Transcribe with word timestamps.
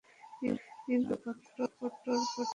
কিন্তু 0.87 1.13
কথা 1.15 1.31
পটর 1.57 1.69
পটর 1.79 2.17
বলে। 2.27 2.43